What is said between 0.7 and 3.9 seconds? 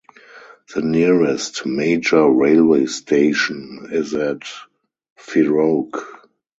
The nearest major railway station